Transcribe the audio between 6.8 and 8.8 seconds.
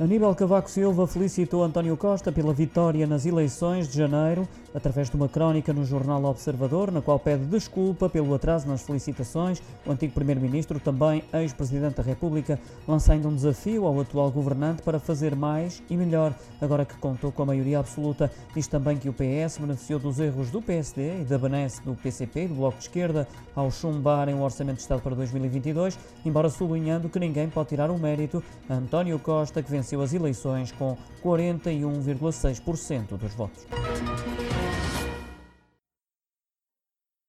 na qual pede desculpa pelo atraso